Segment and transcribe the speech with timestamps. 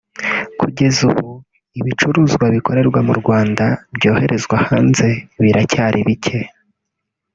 [0.59, 1.27] Kugeza ubu
[1.79, 3.65] ibicuruzwa bikorerwa mu Rwanda
[3.95, 5.07] byoherezwa hanze
[5.41, 6.39] biracyari bike